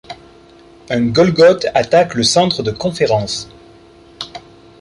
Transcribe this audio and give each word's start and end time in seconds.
Un 0.89 1.09
golgoth 1.11 1.67
attaque 1.75 2.15
le 2.15 2.23
centre 2.23 2.63
de 2.63 2.71
conférence. 2.71 3.47